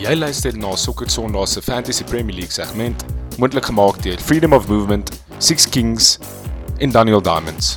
[0.00, 3.04] Jy luister na Sokker Sondag se Fantasy Premier League segment,
[3.38, 6.18] moontlik gemaak deur Freedom of Movement, Six Kings
[6.80, 7.76] en Daniel Diamonds.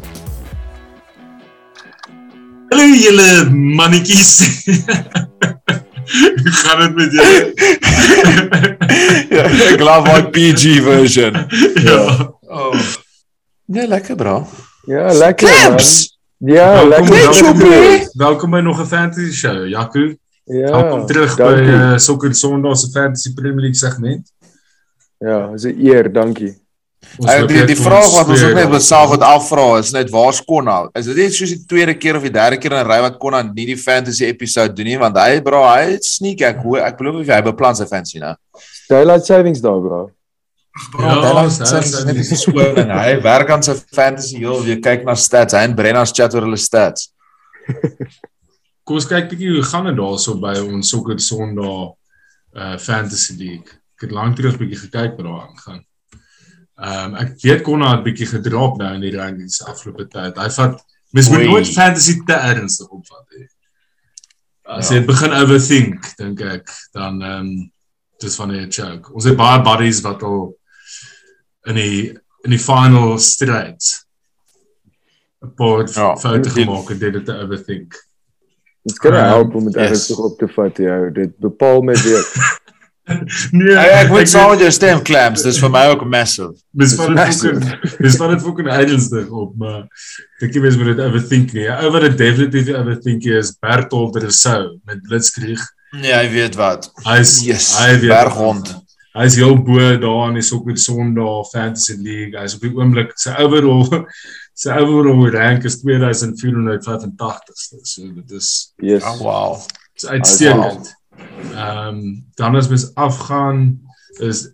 [2.72, 4.32] Hallo julle mannetjies.
[6.14, 7.54] Hoe gaan dit met julle?
[9.38, 11.38] ja, ek glo my PG version.
[11.84, 12.02] ja.
[12.54, 12.76] Oh.
[13.66, 14.40] Nee, lekker bra.
[14.88, 15.48] Ja, lekker.
[15.50, 15.58] man.
[15.76, 15.94] Claps.
[16.44, 17.32] Ja, Welkom, lekker.
[17.32, 19.64] welkom, by, welkom by nog 'n fantasy show.
[19.68, 20.12] Jaco,
[20.46, 20.70] Ja.
[20.72, 21.72] welkom terug by dankie.
[21.72, 24.28] uh, Sokker Sondag se Fantasy Premier League segment.
[25.18, 26.54] Ja, is 'n eer, dankie.
[27.28, 30.90] Ek die, die vraag wat ons ook net myself wat afvra is net waar's Konna?
[30.96, 33.18] Is dit net soos die tweede keer of die derde keer in 'n ry wat
[33.20, 36.98] Konna nie die fantasy episode doen nie want hy bro, hy sneak ek hoor ek
[36.98, 38.36] belowe jy hy beplan sy fantasy nou.
[38.90, 40.12] Daylight savings daar, bro.
[40.92, 42.90] Bro, Ja, dis- sy dis- net die skoling.
[42.90, 45.54] Hy werk aan sy fantasy heel weer kyk na stats.
[45.54, 47.12] Hy en Brenna's chat oor hulle stats.
[48.84, 51.94] Kom ons kyk bietjie hoe gaan dit daarso by ons Sokker Sondag
[52.54, 53.72] uh Fantasy League.
[53.98, 55.82] Ek het lank terug bietjie gekyk wat daar aangaan.
[56.84, 60.38] Ehm um, ek weet Konna het bietjie gedrop nou in die rankings afgelope tyd.
[60.38, 60.82] Hy vat
[61.14, 63.48] mens moet nooit fantasy te ernstig opvat nie.
[64.66, 64.96] As Ja.
[65.00, 67.72] jy begin overthink, dink ek, dan ehm um,
[68.20, 69.12] dis van 'n joke.
[69.14, 70.58] Ons het baie buddies wat al
[71.68, 72.10] in die
[72.44, 74.06] in die final strides
[75.44, 77.96] 'n paar Ja, ja, foute dit- gemaak en dit te overthink.
[78.84, 79.90] Dit kan Ehm, help om dit yes.
[79.90, 80.98] ernstig op te vat, ja.
[81.16, 82.26] Dit bepaal my weer.
[83.52, 85.42] Nee, Ek ek moet saam met jou stem clamps.
[85.44, 86.54] Dis vir my ook massive.
[86.72, 87.58] Dis van dit massive.
[87.60, 91.52] fucking dis van dit fucking eidelsdig op, maar ek dink jy mens moet dit overthink
[91.58, 91.66] nie.
[91.68, 95.66] Ou wat dit definitief overthink is Bertolt Rousseau met Blitzkrieg.
[96.00, 96.88] Nee, hy weet wat.
[97.04, 98.72] Hy's Yes, hy weet berghond.
[99.20, 102.40] Hy's heel bo daar in die Sokker Sondag Fantasy League.
[102.40, 104.06] Hy's op die oomblik sy overall
[104.54, 107.54] sy overall rank is 2485ste.
[107.84, 109.04] So dit is Yes.
[109.04, 109.58] Oh wow.
[109.94, 110.94] Dis uitstekend.
[111.54, 113.80] Ehm um, dan as mens afgaan
[114.20, 114.48] is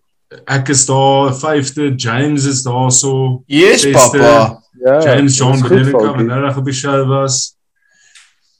[0.45, 3.43] ek is daar 5de, James is daar so.
[3.47, 4.61] Yes, Beste- papa.
[4.85, 4.99] Ja.
[5.03, 6.25] James John goed, Bedelinka wat Falkie.
[6.27, 7.55] nou reg op die show was.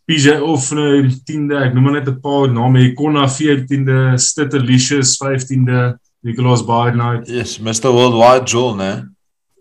[0.10, 2.80] PJ Offner 10de, ek noem maar net 'n paar name.
[2.90, 7.28] Ikona 14de, Stittelicious 15de, Nicholas Barnard.
[7.30, 7.92] Yes, Mr.
[7.94, 9.06] Worldwide Joel, né?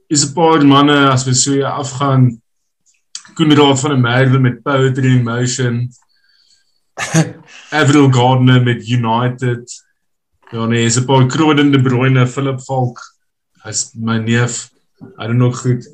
[0.08, 2.40] Is 'n paar manne as we so hier afgaan.
[3.34, 5.90] Koenraad van der Merwe met Poetry in Motion.
[7.80, 9.84] Avril Gardner met United.
[10.50, 12.98] Ja nee, is 'n paar Kroden de Bruyne, Philip Falk.
[13.62, 14.70] Hy's my neef.
[15.20, 15.88] I don't know goed.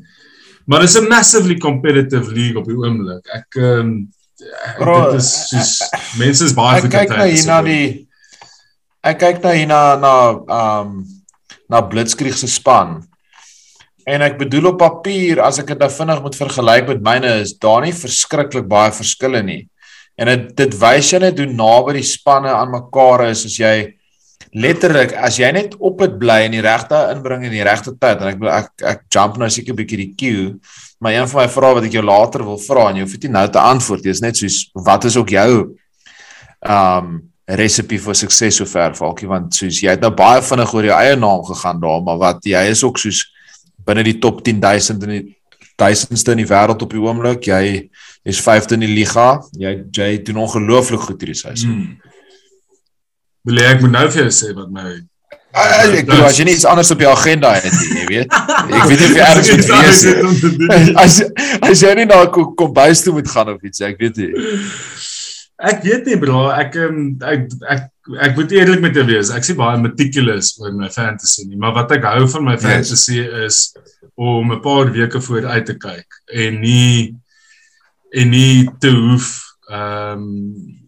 [0.65, 3.27] Maar dit is 'n massively competitive league op die oomblik.
[3.27, 4.13] Ek ehm um,
[4.79, 5.73] Bro, dit is soos
[6.19, 8.09] mense is baie Ek goed kyk op nou hier na die
[9.05, 10.15] Ek kyk nou hier na na
[10.59, 11.05] um
[11.69, 13.03] na Blitzkrieg se span.
[14.07, 17.55] En ek bedoel op papier as ek dit nou vinnig moet vergelyk met myne is
[17.57, 19.63] daar nie verskriklik baie verskille nie.
[20.21, 23.75] En dit dit wys jy net hoe naby die spanne aan mekaar is as jy
[24.55, 28.23] letterlik as jy net op dit bly en die regte inbring in die regte tyd
[28.23, 30.55] en ek ek ek jump nou seker 'n bietjie die queue
[31.01, 33.25] maar een van my vrae wat ek jou later wil vra en jy hoef dit
[33.25, 35.75] nie nou te antwoord jy is net soos wat is ook jou
[36.63, 40.97] um resepie vir sukses sover Falkie want soos jy het nou baie vinnig oor jou
[40.97, 43.34] eie naam gegaan daar maar wat jy is ook soos
[43.87, 45.37] binne die top 10000 in die
[45.79, 47.89] duisendste in die wêreld op die oomblik jy
[48.25, 51.97] is 5de in die liga jy jy doen ongelooflik goed hierdie seisoen Hmm.
[53.45, 55.03] Wil jy ek moet nou vir jou sê wat my
[55.55, 58.33] Ah, Ek bedoel as jy nie iets anders op jou agenda het nie, jy weet.
[58.79, 60.95] Ek weet nie of jy ergens moet wees nie.
[61.05, 61.19] As
[61.69, 64.33] as jy nie na 'n kom, kombuis toe moet gaan of iets, ek weet nie.
[65.63, 67.91] Ek weet nie bro, ek ehm, ek ek
[68.27, 69.31] ek moet eerlik met jou wees.
[69.31, 72.65] Ek sê baie meticulous oor my fantasy nie, maar wat ek hou van my Yes.
[72.65, 73.61] fantasy is
[74.17, 77.15] om 'n paar weke vooruit te kyk en nie
[78.13, 79.31] en nie te hoef
[79.71, 80.81] ehm um,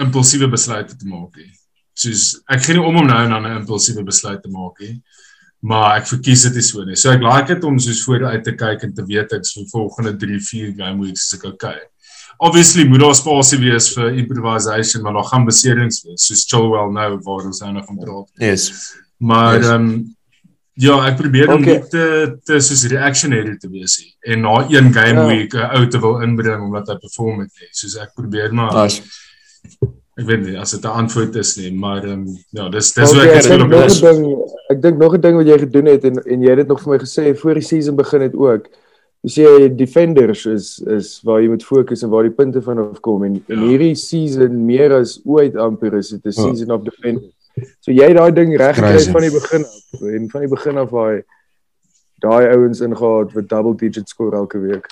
[0.00, 1.52] impulsiewe besluite te maak nie.
[1.94, 5.02] Soos ek gee nie om om nou en dan 'n impulsiewe besluit te maak nie.
[5.62, 6.96] Maar ek verkies dit so nie.
[6.96, 10.16] So ek like dit om soos vooruit te kyk en te weet ek vir volgende
[10.16, 11.80] 3, 4 game weeks is ek okay
[12.40, 17.10] obviously moet daar spasie wees vir improvisation maar daar gaan beserings wees soos Chilwell nou
[17.26, 18.28] waar ons nou nog van praat.
[18.38, 18.70] Yes.
[19.18, 19.66] Maar Yes.
[19.66, 20.16] ehm um,
[20.80, 21.80] ja, ek probeer om Okay.
[21.92, 22.04] te
[22.44, 25.26] te soos reactionary te wees nie en na een game Ja.
[25.26, 27.68] week 'n ou te wil inbring omdat hy perform het nie.
[27.72, 29.02] Soos ek probeer maar Nice.
[30.20, 33.10] ek weet nie as dit 'n antwoord is nie, maar ehm um, ja, dis dis
[33.10, 34.00] Okay, hoe ek ek wil oplos.
[34.00, 34.26] ding,
[34.70, 36.80] ek dink nog 'n ding wat jy gedoen het en en jy het dit nog
[36.82, 38.66] vir my gesê voor die season begin het ook.
[39.22, 43.24] Jy sê defenders is is waar jy moet fokus en waar die punte vanaf kom
[43.24, 43.66] en in Ja.
[43.68, 46.42] hierdie season meer as ooit amper is dit 'n Ja.
[46.48, 47.34] season of defenders.
[47.80, 49.12] So jy het daai ding reg gekry Crazy.
[49.12, 51.22] van die begin af en van die begin af daai
[52.22, 54.86] daai ouens ingehaat wat double digit score elke week.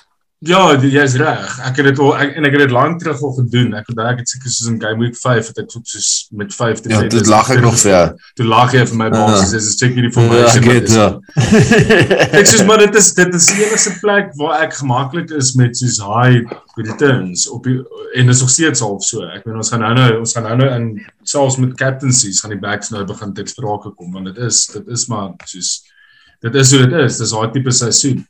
[0.47, 1.47] Ja, jy's reg.
[1.67, 3.73] Ek het dit al ek, en ek het dit lank terug al gedoen.
[3.75, 6.79] Ek onthou ek het seker soos in Game Week 5 het ek soos met 5
[6.87, 8.05] Ja, dit lag ek nog vir jou.
[8.39, 9.51] Toe lag jy vir my basies.
[9.51, 10.63] Dis check hierdie Ja, formation.
[10.69, 10.95] weet is.
[10.95, 11.09] ja.
[12.39, 15.75] Ek sê maar dit is dit is die enigste plek waar ek gemaklik is met
[15.75, 16.39] soos high
[16.79, 17.75] returns op die,
[18.15, 19.27] en dit is nog steeds half so.
[19.35, 20.89] Ek bedoel ons gaan nou nou ons gaan nou nou in
[21.27, 24.87] selfs met captaincies gaan die backs nou begin te sprake kom want dit is dit
[24.87, 25.81] is maar soos
[26.47, 27.19] dit is hoe dit is.
[27.19, 28.23] Dis daai tipe seisoen.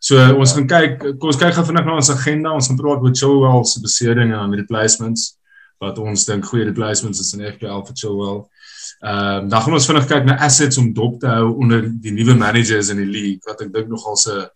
[0.00, 2.54] So ons gaan kyk kom ons kyk gou vinnig na ons agenda.
[2.56, 5.34] Ons gaan praat oor Chilwell se beseding en replacements
[5.80, 8.40] wat ons dink goeie replacements is in FPL vir Chilwell.
[9.00, 12.12] Ehm um, dan gaan ons vinnig kyk na assets om dop te hou onder die
[12.16, 14.48] nuwe managers in die league wat ek dink nogal 'n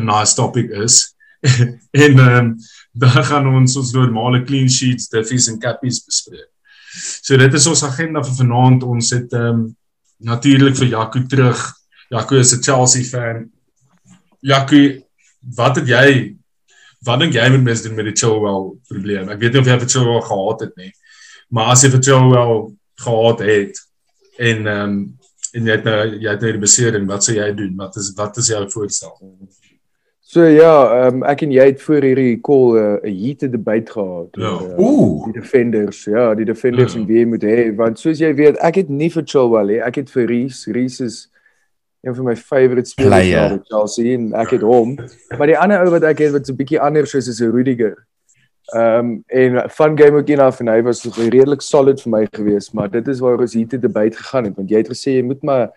[0.00, 1.14] 'n nice topic is.
[2.04, 2.52] en ehm um,
[2.92, 6.52] dan gaan ons ons normale clean sheets, diffies en cappies bespreek.
[7.22, 8.82] So dit is ons agenda vir vanaand.
[8.82, 9.76] Ons het ehm um,
[10.20, 11.60] natuurlik vir Jaco terug.
[12.10, 13.50] Jaco is 'n Chelsea fan.
[14.40, 14.82] Jaco,
[15.56, 16.36] wat het jy
[17.06, 19.28] wat dink jy moet mens doen met die Chilwell probleem?
[19.30, 20.90] Ek weet nie of jy vir Chilwell gehad het nie.
[21.54, 22.56] Maar as jy vir Chilwell
[23.04, 23.84] gehad het
[24.38, 24.96] en ehm um,
[25.56, 27.76] en jy het nou jy het nou die besering, wat sou jy doen?
[27.78, 29.14] Wat is wat is jou voorstel?
[30.26, 34.28] So ja, um, ek en jy het voor hierdie call 'n uh, heated debate gehad
[34.36, 34.50] Ja.
[34.50, 35.24] oor, uh, Ooh.
[35.24, 36.04] die defenders.
[36.04, 37.00] Ja, die defenders Ja.
[37.00, 39.80] en wie jy moet hê want soos jy weet, ek het nie vir Chilwell nie.
[39.80, 40.72] Ek het vir Reese.
[40.72, 41.28] Reese is
[42.06, 44.94] een van my favourite spelers by Chelsea en ek het hom.
[45.38, 48.06] Maar die ander ou wat ek het wat so 'n bietjie anders is is Rudiger.
[48.74, 52.72] Ehm um, en van game ook enough en hy was redelik solid vir my geweest,
[52.74, 55.22] maar dit is waar ons hier te debate gegaan het want jy het gesê jy
[55.22, 55.70] moet maar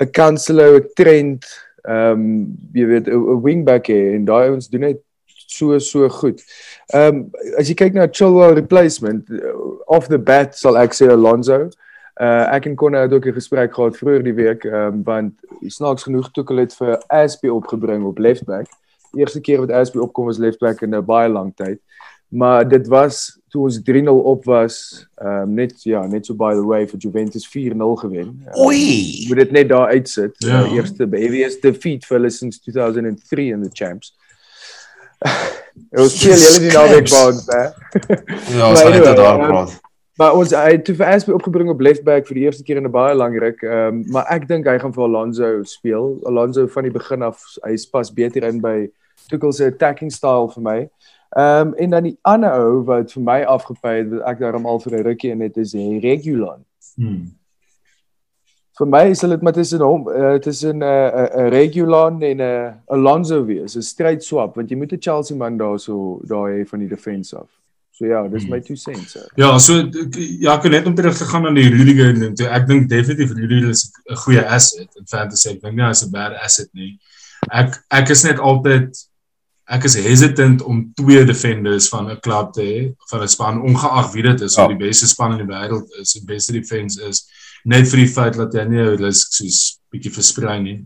[0.00, 1.44] 'n Cancelo, 'n Trent,
[1.84, 5.00] ehm um, jy weet 'n wingback hê en daai ouens doen net
[5.46, 6.42] so so goed.
[6.94, 9.52] Ehm um, as jy kyk na Chilwell replacement uh,
[9.86, 11.68] off the bat sal ek sê Alonso.
[12.20, 15.32] Uh ek en Conor het ook 'n gesprek gehad vroeër die week ehm um, want
[15.66, 18.66] snaaks genoeg toe hulle het vir Aspi opgebring op left back.
[19.14, 21.80] Eerste keer wat Aspi opkom was left back in 'n baie lang tyd.
[22.32, 26.54] Maar dit was toe ons 3-0 op was, ehm um, net ja, net so by
[26.54, 28.44] the way vir Juventus 4-0 gewen.
[28.46, 29.24] Um, Oei.
[29.28, 30.34] moet dit net daar uitsit.
[30.38, 30.62] Ja.
[30.62, 34.16] Uh, eerste heaviest defeat vir hulle since 2003 in the champs.
[36.02, 37.62] ons speel julle die naweek by ons, hè.
[38.56, 39.80] Ja, ons net anyway, daar um, praat.
[40.20, 42.76] Maar ons hy het toe vir Aspi opgebring op left back vir die eerste keer
[42.76, 43.62] in 'n baie lang ruk.
[43.62, 46.18] Ehm um, maar ek dink hy gaan vir Alonso speel.
[46.24, 48.90] Alonso van die begin af hy's pas beter in by
[49.28, 50.78] Tuchel se attacking style vir my.
[51.36, 54.66] Ehm um, en dan die ander ou wat vir my afgepy het wat ek daarom
[54.66, 56.64] al vir 'n rukkie in het is Regulon.
[56.96, 57.32] Hmm.
[58.78, 62.36] vir my sal dit maar tussen hom uh, tussen 'n uh, 'n uh, Regulon en
[62.36, 66.50] 'n uh, Alonso wees, 'n stryd swap want jy moet 'n Chelsea man daarso daar
[66.52, 67.61] hê van die defense af.
[68.02, 69.14] So ja, dis my two cents.
[69.16, 69.22] Uh.
[69.38, 72.34] Ja, so ek- ja, ek het net om terug te gaan aan die Rudiger ding.
[72.36, 72.48] toe.
[72.50, 75.50] Ek dink definitief Rudiger is 'n goeie asset in fantasy.
[75.50, 76.98] Ek dink nie hy's 'n bad asset nie.
[77.52, 78.90] Ek ek is net altyd
[79.68, 84.12] ek is hesitant om twee defenders van 'n klub te hê, van 'n span ongeag
[84.14, 84.64] wie dit is, Ja.
[84.64, 87.28] of die beste span in die wêreld is, die beste defense is,
[87.64, 90.84] net vir die feit dat jy nie 'n risk soos bietjie versprei nie.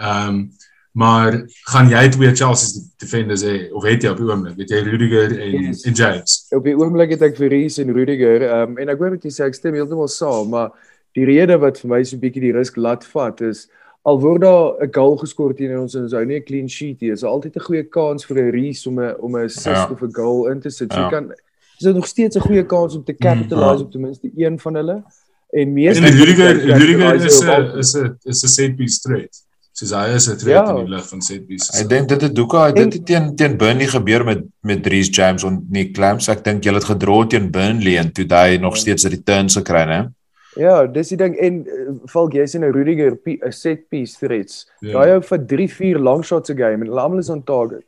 [0.00, 0.50] Ehm um,
[0.96, 1.34] maar
[1.68, 4.56] gaan jy twee Chelsea defenders hê of het jy op die oomblik?
[4.62, 5.82] Het jy Rudiger en, Yes.
[5.84, 6.36] en James?
[6.56, 9.24] Op die oomblik het ek vir Reese en Rudiger, ehm um, en ek hoor wat
[9.28, 10.70] jy sê, ek stem heeltemal saam, maar
[11.16, 13.68] die rede wat vir my so 'n bietjie die risk laat vat is
[14.06, 17.00] al word daar 'n goal geskor teen ons en ons hou nie 'n clean sheet
[17.02, 19.90] nie, is altyd 'n goeie kans vir 'n Reese om 'n om 'n assist Ja.
[19.90, 20.92] of 'n goal in te sit.
[20.92, 21.04] So Ja.
[21.04, 21.32] jy kan
[21.78, 23.84] is dit nog steeds 'n goeie kans om te capitalise ja.
[23.84, 25.04] op ten minste een van hulle.
[25.52, 29.45] En meeste Rudiger capitalize Rudiger is 'n is 'n is 'n set piece threat.
[29.76, 30.70] Soos hy is 'n threat Ja.
[30.72, 31.80] in die lig van set pieces.
[31.82, 35.44] Ek dink dit het Duka dit het teen teen Burnley gebeur met met Reece James
[35.44, 36.28] en Nick Clamps.
[36.28, 40.12] Ek dink julle het gedra teen Burnley en toe hy nog steeds returns gekry, né?
[40.56, 41.66] Ja, dis die ding en
[42.06, 44.66] Falk jy sien 'n Rudiger 'n set piece threats.
[44.80, 44.92] Ja.
[44.92, 47.84] Daai ou vir 3, 4 long shots 'n game en hulle almal is on target.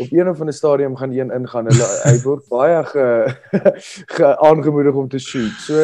[0.00, 1.66] Op een of ander stadium gaan een ingaan.
[1.66, 3.34] Hulle hy word baie ge,
[4.14, 5.50] ge aangemoedig om te shoot.
[5.58, 5.74] So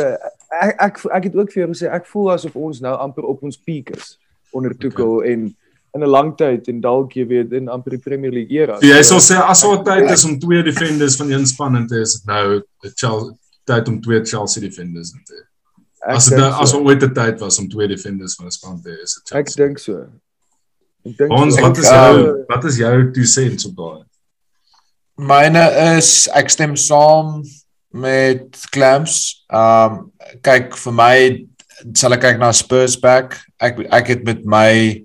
[0.63, 3.43] ek ek ek het ook vir jou gesê ek voel asof ons nou amper op
[3.43, 4.17] ons peak is
[4.55, 5.33] onder Tuchel okay.
[5.33, 5.57] en
[5.95, 8.79] in 'n lang tyd en dalk jy weet in amper die Premier League era.
[8.81, 11.87] So, jy sal sê as daar tyd is om twee defenders van een span in
[11.87, 12.63] te is nou
[12.95, 13.35] Chelsea
[13.65, 15.45] tyd om twee Chelsea defenders in te hê.
[16.15, 16.79] As dit nou as so.
[16.79, 19.39] er ooit 'n tyd was om twee defenders van 'n span te hê, is dit
[19.39, 20.07] ek dink so.
[21.07, 24.03] Ek dink Ons wat is jou wat is jou two cents op daai?
[25.17, 25.65] Myne
[25.97, 27.45] is ek stem saam
[27.93, 29.45] met Clamps.
[29.49, 30.11] Um
[30.43, 31.47] kyk vir my
[31.95, 33.39] sal ek kyk na Spurs back.
[33.61, 35.05] Ek ek het met my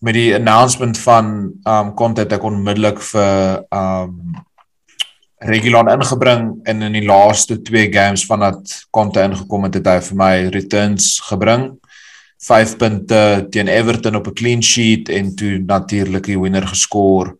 [0.00, 1.26] met die announcement van
[1.68, 4.14] um content ek onmiddellik vir um
[5.40, 10.18] Regulon ingebring en in die laaste twee games vandat Conte ingekom het, het hy vir
[10.20, 11.70] my returns gebring.
[12.44, 13.20] 5 punte
[13.52, 17.36] teen Everton op 'n clean sheet en toe natuurlik die wenner geskoor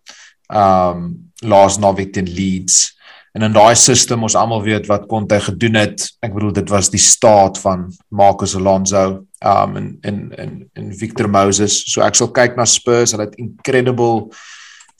[0.48, 2.96] um laas naweek teen Leeds.
[3.32, 6.06] En in daai system ons almal weet wat Conte gedoen het.
[6.24, 11.30] Ek bedoel dit was die staat van Marcus Alonso um en en en en Victor
[11.30, 11.78] Moses.
[11.92, 14.28] So ek sal kyk na Spurs, hulle het incredible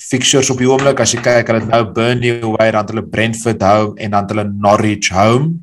[0.01, 1.03] fixtures op die oomblik.
[1.03, 4.47] As jy kyk, hulle het nou Burnley away, dan hulle Brentford home en dan hulle
[4.49, 5.59] Norwich home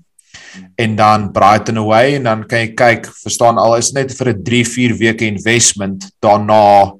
[0.75, 4.43] en dan Brighton away en dan kan jy kyk, verstaan al is net vir 'n
[4.43, 6.93] 3-4 weke investment daarna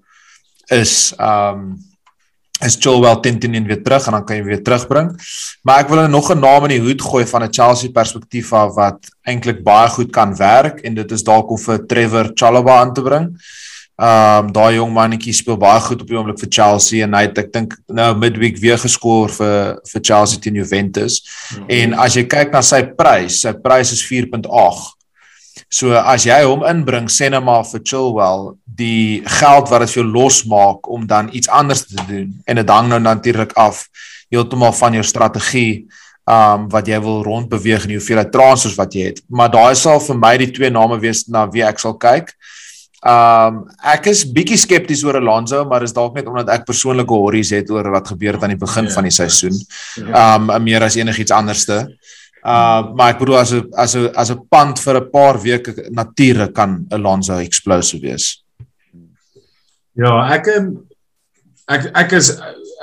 [0.71, 1.77] is um
[2.65, 5.11] is Chilwell Tintin weer terug en dan kan jy weer terugbring.
[5.61, 8.73] Maar ek wil nog 'n naam in die hoed gooi van 'n Chelsea perspektief af
[8.75, 12.93] wat eintlik baie goed kan werk en dit is dalk om vir Trevor Chalobah aan
[12.93, 13.37] te bring.
[13.97, 17.37] Um daai jong mannetjie speel baie goed op die oomblik vir Chelsea en hy het
[17.37, 21.21] ek dink nou midweek weer geskoor vir vir Chelsea teen Juventus.
[21.21, 21.69] Mm -hmm.
[21.69, 24.96] En as jy kyk na sy prys, sy prys is 4.8.
[25.69, 30.01] So as jy hom inbring, sê net maar vir Chilwell, die geld wat dit vir
[30.03, 33.83] jou losmaak om dan iets anders te doen en dit hang nou natuurlik af
[34.31, 35.87] heeltemal van jou strategie
[36.27, 39.21] um wat jy wil rondbeweeg en hoeveel transfers wat jy het.
[39.31, 42.33] Maar daai sal vir my die twee name wees na wie ek sal kyk.
[43.07, 43.61] Um
[43.95, 47.71] ek is bietjie skepties oor Alonso, maar is dalk net omdat ek persoonlike horries het
[47.71, 49.55] oor wat gebeur het aan die begin ja, van die seisoen.
[50.03, 51.85] Um meer as enigiets anderste.
[52.47, 55.73] Uh maar ek bedoel as 'n as 'n as 'n pand vir 'n paar weke
[55.91, 58.43] natuurlik kan Alonso explosive wees.
[59.93, 60.47] Ja, ek
[61.67, 62.31] ek ek is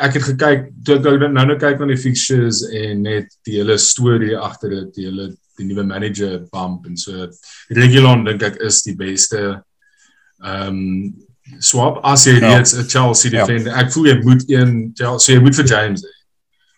[0.00, 3.78] ek het gekyk toe ek nou nou kyk na die fixtures en net die hele
[3.78, 7.28] storie agter dit, die hele die nuwe manager bump en so
[7.71, 9.62] Regulon dink ek is die beste
[10.44, 11.14] ehm um,
[11.61, 12.56] swap as jy ja.
[12.56, 13.47] reeds 'n Chelsea ja.
[13.47, 13.73] defender.
[13.73, 13.80] Ja.
[13.85, 16.02] Ek voel jy moet een Chelsea, jy moet vir James.
[16.02, 16.24] Hee.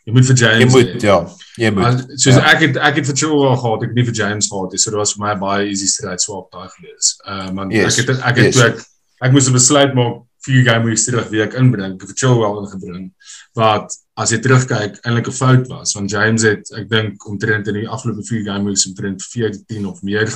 [0.07, 0.63] Jy moet vir James.
[0.63, 1.17] Jy moet ja.
[1.59, 2.03] Jy moet.
[2.15, 2.43] Soos ja.
[2.53, 4.79] ek het ek het vir Chilwell gehad, ek het nie vir James gehad nie.
[4.79, 7.17] So dit was vir my baie easy straight swap daai gewees.
[7.27, 7.99] Uh man, yes.
[7.99, 8.61] ek het ek het yes.
[8.61, 8.85] toe ek
[9.27, 11.97] ek moes 'n besluit maak vir game week terug wie ek inbring.
[11.97, 13.11] Ek het vir Chilwell ingebring
[13.59, 17.83] wat as jy terugkyk eintlik 'n fout was want James het ek dink omtrent in
[17.83, 20.31] die afgelope 4 game weeks omtrent 14 of meer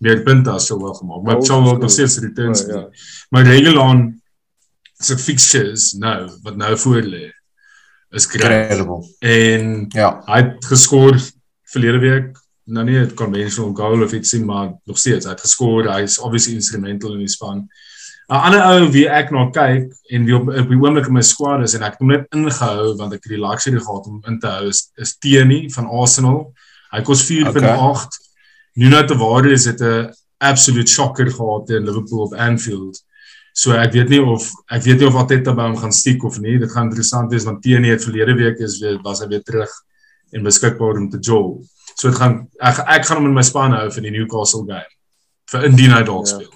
[0.00, 1.22] meer punte as Chilwell gemaak.
[1.28, 2.64] Maar oh, Chilwell het steeds returns.
[2.64, 2.88] Oh, ja.
[3.30, 4.22] Maar Regelon
[4.96, 7.33] se fixtures nou wat nou voor lê
[8.14, 9.02] is incredible.
[9.18, 11.18] En ja, hy het geskor
[11.74, 12.32] verlede week.
[12.64, 15.90] Nou nie 'n conventional goal of ietsie maar nog steeds, hy het geskor.
[15.92, 17.68] Hy is obviously instrumental in die span.
[18.28, 21.12] 'n Ander ou wie ek na nou kyk en wie op op die oomblik in
[21.12, 24.06] my squad is en ek het hom net ingehou want ek het die luxury gehad
[24.06, 26.54] om in te hou is, is Tierney van Arsenal.
[26.92, 27.50] Hy kos 4.8.
[27.52, 28.06] Okay.
[28.76, 33.02] Nuno Tavares het 'n absolute shocker gehad in Liverpool op Anfield.
[33.54, 36.40] So ek weet nie of ek weet nie of Arteta by hom gaan stiek of
[36.42, 36.56] nie.
[36.58, 39.70] Dit gaan interessant wees want Tierney het verlede week is weer was hy weer terug
[40.34, 41.62] en beskikbaar om te jol.
[41.94, 44.90] So dit gaan ek ek gaan hom in my span hou vir die Newcastle game.
[45.52, 46.34] Vir indien hy dalk ja.
[46.34, 46.50] speel.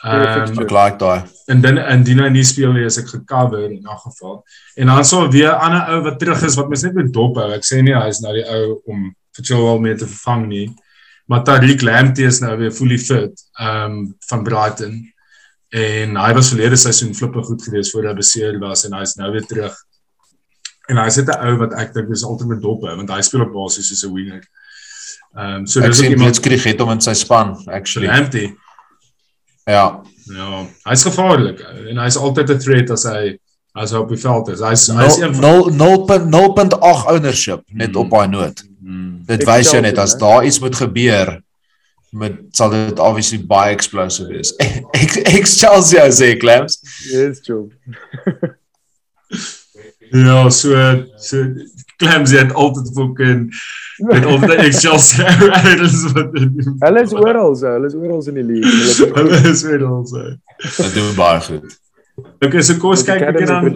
[0.00, 1.26] Ehm um, ek like daai.
[1.50, 4.44] En dan indien hy nie speel nie, is ek gecover in 'n geval.
[4.78, 7.36] En dan sal weer 'n ander ou wat terug is wat mens net met dop
[7.42, 7.50] hou.
[7.52, 10.68] Ek sê nie hy is nou die ou om vir Chilwell mee te vervang nie.
[11.26, 15.02] Maar Tariq Lamptey is nou weer fully fit ehm um, van Brighton
[15.70, 19.30] en hy was verlede seisoen flippe goed geweest voor hy beseer was en hy's nou
[19.32, 19.74] weer terug.
[20.90, 23.46] En hy sit 'n ou wat ek dink is altyd met dop want hy speel
[23.46, 24.42] op basis soos 'n winger.
[25.36, 28.08] Ehm um, so dis iemand wat skryf het om in sy span actually.
[28.08, 28.54] Empty.
[29.64, 30.02] Ja.
[30.30, 33.38] Ja, hy's gevaarlik en hy's altyd 'n threat as hy
[33.74, 34.60] as hy op die veld is.
[34.60, 37.96] Hy's hy's 0.0.8 ownership net mm.
[37.96, 38.64] op daai noot.
[38.80, 39.22] Mm.
[39.26, 41.38] Dit wys jou net as daar iets moet gebeur
[42.10, 44.54] met sal dit obviously baie explosive wees.
[45.02, 46.80] Ek ek Chelsea sê Clamps.
[47.12, 47.70] Yes, true.
[50.10, 50.74] ja, so
[51.22, 51.44] so
[52.02, 53.44] Clamps het altyd fucking
[54.10, 55.28] met of die Chelsea
[55.70, 59.12] Irons wat Hulle is oral, hulle is oral in die league.
[59.14, 60.02] Hulle is oral.
[60.10, 61.78] Dit doen baie goed.
[62.40, 63.70] Okay, so kom ons kyk ek dan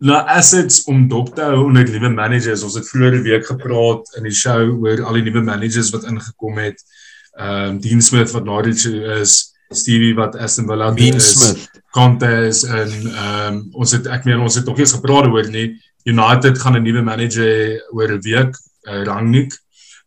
[0.00, 2.64] na assets om dop te hou onder nuwe managers.
[2.64, 6.08] Ons het vroeër die week gepraat in die show oor al die nuwe managers wat
[6.08, 7.09] ingekom het ehm
[7.40, 11.68] um, Dean Smith wat Norwich is, Stevie wat Aston Villa is, Smith.
[11.90, 15.48] Conte is en ehm um, ons het ek meen ons het nog eens gepraat oor
[15.50, 18.54] nie United gaan 'n nuwe manager oor 'n week,
[18.88, 19.52] uh, Rangnick.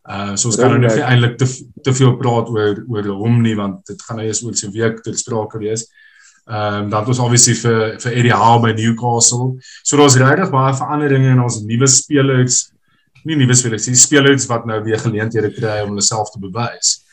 [0.04, 1.46] Uh so ons kan nou nie eintlik te
[1.82, 5.02] te veel praat oor oor hom nie want dit gaan nou eers oor 'n week
[5.02, 5.86] ter sprake wees.
[6.44, 9.56] Ehm um, dan was obviously vir vir Eddie Howe by Newcastle.
[9.82, 12.70] So daar's regtig baie veranderinge in ons nuwe spelers.
[13.24, 17.03] Nie nuwe spelers, die spelers wat nou weer geleenthede kry om hulle self te bewys.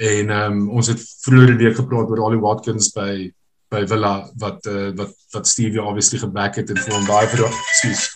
[0.00, 3.28] En ehm um, ons het vroeër die week gepraat oor Ali Watkins by
[3.70, 7.44] by Villa wat uh, wat wat Stevie obviously geback het en vir hom baie ver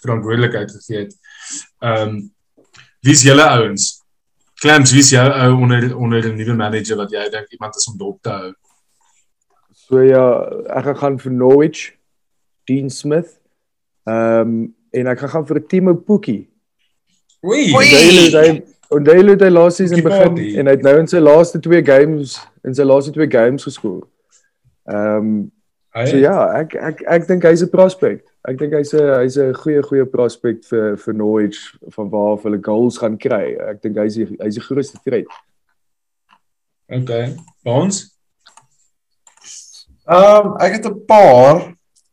[0.00, 1.12] verantwoordelikheid gegee het.
[1.84, 2.16] Ehm um,
[3.04, 3.90] wie's julle ouens?
[4.62, 7.98] Clamps, wie's jou ou onder onder 'n nuwe manager wat jy dink iemand is om
[7.98, 8.52] dop te hou?
[9.84, 10.24] So ja,
[10.72, 11.92] ek gaan vir Norwich,
[12.64, 13.40] Dean Smith.
[14.08, 16.48] Ehm um, en ek gaan gaan vir Timo Poekie.
[17.44, 17.68] Oei.
[17.74, 20.58] Het hy onthou het hy laas season Poekie begin party.
[20.58, 24.06] en hy het nou in sy laaste twee games in sy laaste twee games geskoor.
[24.88, 25.50] Ehm um,
[25.94, 28.26] Hy so ja, ek ek ek dink hy's 'n prospect.
[28.48, 31.60] Ek dink hy's 'n hy's 'n goeie goeie prospect vir vir Norwich
[31.94, 33.54] van waar af hulle goals gaan kry.
[33.70, 35.26] Ek dink hy's die- hy's die grootste threat.
[36.90, 37.36] Okay.
[37.64, 38.10] Ons?
[40.10, 41.56] Ehm um, ek het 'n paar.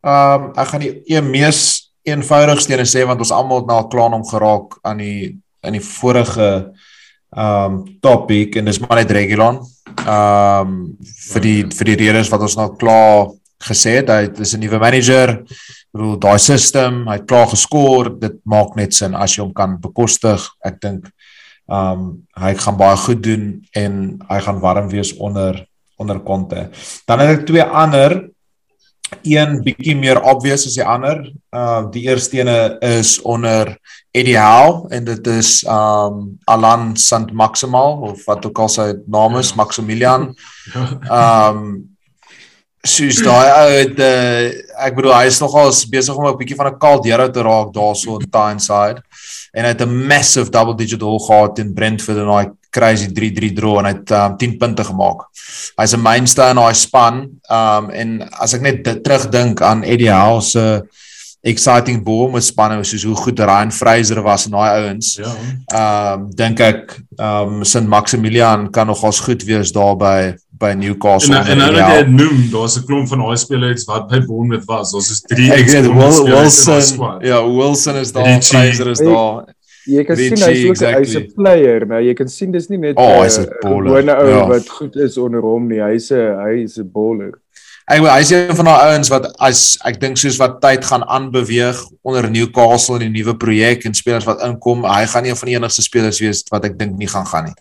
[0.06, 3.78] Ehm um, ek gaan die een mees eenvoudigste een sê want ons almal het nou
[3.78, 6.72] al klaar om geraak aan die in die vorige
[7.32, 9.62] ehm um, topic en dis maar net Regulon.
[10.06, 10.98] Ehm um,
[11.32, 14.80] vir die vir die redes wat ons nou klaar gesê het, hy is 'n nuwe
[14.80, 15.30] manager.
[15.40, 19.54] Ek bedoel daai system, hy het klaar geskor, dit maak net sin as jy hom
[19.54, 20.42] kan bekostig.
[20.64, 21.08] Ek dink
[21.70, 25.66] ehm um, hy gaan baie goed doen en hy gaan warm wees onder
[25.98, 26.70] onder Conte.
[27.06, 28.31] Dan het ek twee ander
[29.24, 31.24] een bietjie meer obvious as die ander.
[31.52, 33.78] Uh die eerste ene is onder
[34.12, 39.38] Eddie Howe en dit is um Alan Sant Maximal of wat ook al sy naam
[39.38, 40.32] is, Maximilian.
[41.10, 41.64] Um
[42.82, 44.48] soos daai ou het uh,
[44.88, 48.18] ek bedoel hy is nogal besig om 'n bietjie van 'n Caldero te raak daarso
[48.18, 49.04] in Tyneside
[49.54, 53.52] en hy het 'n massive double digit hole gehad in Brentford en daai crazy 3-3
[53.58, 55.28] draw en hy het um, 10 punte gemaak.
[55.80, 57.22] Hy's 'n mainstay in daai span.
[57.50, 58.10] Um en
[58.40, 60.84] as ek net dit terugdink aan Eddie Howe se
[61.42, 65.18] exciting Bournemouth spanne soos hoe goed Ryan Fraser was en daai ouens.
[65.18, 65.34] Ja.
[66.14, 71.36] Um dink ek um St Maximilian kan nogals goed wees daar by by Newcastle.
[71.36, 74.20] En en nou dat jy dit noem, daar's 'n klomp van daai spelers wat by
[74.26, 74.94] Bournemouth was.
[74.94, 75.60] Ons is 3 Howe.
[75.60, 78.58] Ek weet Wil, Wilson, ja, Wilson is daar, Richie.
[78.58, 79.50] Fraser is daar.
[79.90, 81.06] Jy kan Richie, sien hy's ook exactly.
[81.06, 84.16] hy's 'n player, nou jy kan sien dis nie net Oh, 'n eh, baller, gewone
[84.16, 84.48] ou ja.
[84.48, 85.82] wat goed is onder hom nie.
[85.82, 87.34] Hy's 'n hy's 'n baller.
[87.90, 91.78] Ek hy's een van daai ouens wat as ek dink soos wat tyd gaan aanbeweeg
[92.04, 95.56] onder Newcastle en die nuwe projek en spelers wat inkom, hy gaan een van die
[95.58, 97.58] enigste spelers wees wat ek dink nie gaan gaan nie.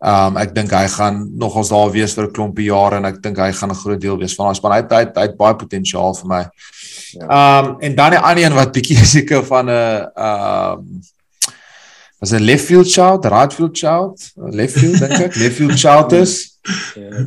[0.00, 3.36] Um ek dink hy gaan nogals daar wees vir 'n klompie jare en ek dink
[3.36, 4.72] hy gaan 'n groot deel wees van daai span.
[4.72, 6.42] Hy het hy het, hy het baie potensiaal vir my.
[7.20, 11.02] Um en dan die ander een wat bietjie seker van 'n um
[12.20, 16.12] was 'n left field shout, right field shout, left field dink ek, left field shout
[16.22, 16.50] is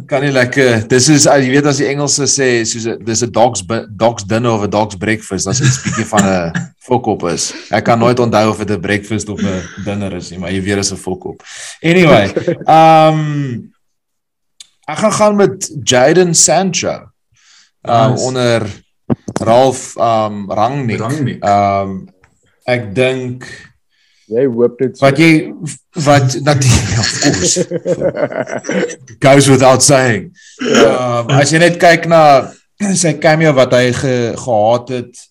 [0.06, 3.32] kan nie lekker dis is jy weet as die Engelse sê soos 'n- dis 'n
[3.32, 3.64] dogs
[3.98, 6.52] dogs dinner of 'n dogs breakfast as iets bietjie van 'n
[6.88, 7.54] fokop is.
[7.72, 10.62] Ek kan nooit onthou of dit 'n breakfast of 'n dinner is nie, maar jy
[10.62, 11.42] weet dis 'n fokop.
[11.82, 12.30] Anyway,
[12.70, 13.74] um
[14.88, 17.10] ek gaan gaan met Jaden Sancho.
[17.82, 18.24] Um Nice.
[18.24, 18.62] onder
[19.42, 21.00] Ralph um Rangnick.
[21.00, 21.44] Rangnick.
[21.44, 22.08] Um
[22.68, 23.73] ek dink
[24.32, 25.04] Jy hoop dit so.
[25.04, 25.32] wat jy
[26.06, 27.66] wat natuurlik of course
[29.20, 30.32] goes without saying.
[30.64, 32.24] Um, as jy net kyk na
[32.96, 35.30] sy cameo wat hy ge, gehad het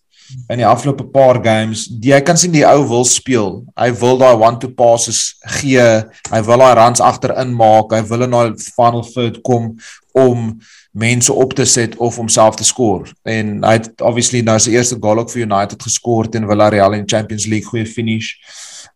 [0.49, 3.63] in die afgelope paar games, die, jy kan sien die ou wil speel.
[3.77, 5.89] Hy wil daai one to passes gee.
[6.33, 7.93] Hy wil daai runs agterin maak.
[7.93, 9.75] Hy wil in daai final third kom
[10.17, 10.51] om
[10.93, 13.09] mense op te set of homself te skoor.
[13.29, 17.09] En hy het obviously nou sy eerste goal ook vir United geskor teen Villarreal in
[17.09, 18.35] Champions League, goeie finish.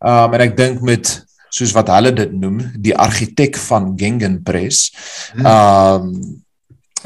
[0.01, 4.91] Um en ek dink met soos wat hulle dit noem, die argitek van Gegenpress.
[5.39, 6.11] Um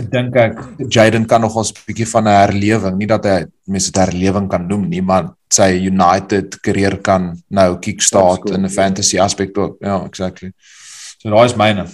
[0.00, 3.92] ek dink ek Jaden kan nog 'n bietjie van 'n herlewing, nie dat hy mense
[3.92, 8.70] dit herlewing kan noem nie, maar sy United karier kan nou kickstart Afskoot, in 'n
[8.70, 9.76] fantasy aspek ook.
[9.80, 10.52] Ja, exactly.
[11.18, 11.86] So daai is myne.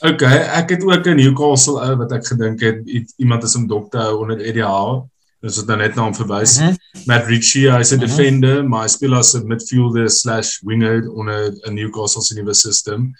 [0.00, 3.90] Okay, ek het ook 'n Newcastle ou wat ek gedink het iemand is om dop
[3.90, 5.08] te hou onder Eddie Howe.
[5.42, 6.58] Dis wat nou net na hom verwys.
[6.60, 6.76] Mhm.
[7.06, 8.06] Matt Ritchie, hy's 'n Mhm.
[8.06, 13.14] defender, maar hy speel as 'n midfielder slash winger onder 'n Newcastle se nuwe system.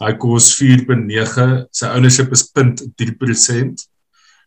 [0.00, 3.88] Hy kos 4.9, sy ownership is 0.3%.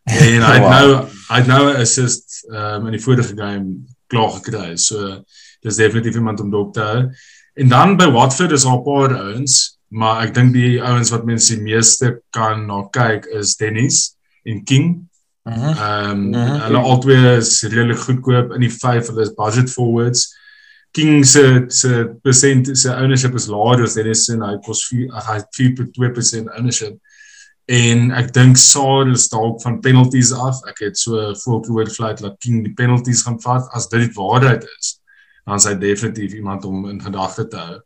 [0.06, 3.74] En hy het nou hy het nou 'n assist um, in die vorige game
[4.08, 4.76] klaar gekry.
[4.76, 5.24] So
[5.62, 7.10] dis definitief iemand om dop te hou.
[7.56, 11.24] En dan by Watford is daar 'n paar ouens, maar ek dink die ouens wat
[11.24, 15.08] mense die meeste kan na kyk is Dennis en King.
[15.46, 15.78] Mhm.
[15.78, 16.60] Ehm um, Mhm.
[16.64, 20.34] hulle albei is redelik goedkoop in die 5, hulle is budget forwards.
[20.92, 25.26] King se se persent se ownership is laer as Dennis en hy kos 4 ag,
[25.26, 26.98] hy het 4.2% ownership.
[27.68, 30.60] En ek dink Saar is dalk van penalties af.
[30.68, 34.66] Ek het so voorgehoor fluit dat King die penalties gaan vat as dit die waarheid
[34.78, 35.00] is.
[35.46, 37.80] Dan is hy definitief iemand om in gedagte te hou.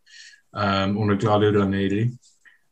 [0.56, 2.00] Ehm um, onder Claudio Ranieri.
[2.00, 2.29] Ehm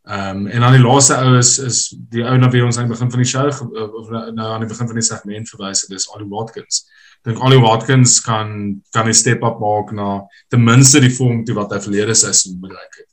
[0.09, 1.81] um, en dan die laaste ou is is
[2.13, 4.65] die ou na wie ons aan die begin van die show of nou nou aan
[4.65, 6.87] die begin van die segment verwys het, dis Ollie Watkins.
[7.27, 11.55] Dink Ollie Watkins kan kan 'n step up maak na ten minste die vorm toe
[11.55, 13.09] wat hy verlede seisoen bereik het.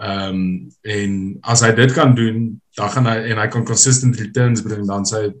[0.00, 4.16] Ehm um, en as hy dit kan doen, dan gaan hy en hy kan consistent
[4.16, 5.32] returns bring dan sy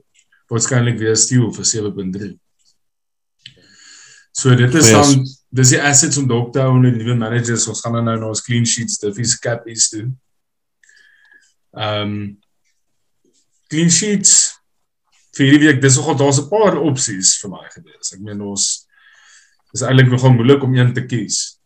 [0.52, 2.36] waarskynlik weer steel vir 7.3.
[4.32, 4.92] So dit is Yes.
[4.92, 7.68] dan dis die assets om dop te hou onder nuwe managers.
[7.68, 10.10] Ons gaan nou na ons clean sheets, Duffy's cappies toe.
[11.72, 12.38] Ehm um,
[13.72, 14.52] clean sheets
[15.32, 18.12] vir hierdie week, dis nogal daar's 'n paar opsies vir my gewees.
[18.12, 18.86] Ek meen ons
[19.72, 21.58] is eintlik nogal moeilik om een te kies.